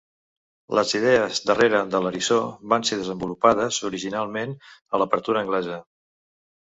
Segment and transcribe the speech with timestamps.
[0.77, 2.37] Les idees darrere de l'eriçó
[2.73, 4.57] van ser desenvolupades originalment
[4.99, 5.79] a l'apertura anglesa.